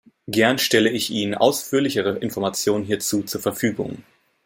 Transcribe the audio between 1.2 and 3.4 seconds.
ausführlichere Informationen hierzu zur